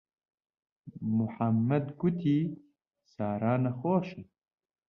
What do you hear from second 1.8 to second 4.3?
گوتی سارا نەخۆشە.